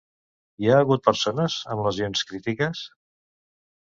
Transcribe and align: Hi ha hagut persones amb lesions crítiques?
Hi 0.61 0.69
ha 0.69 0.77
hagut 0.85 1.03
persones 1.07 1.57
amb 1.73 1.83
lesions 1.87 2.23
crítiques? 2.31 2.81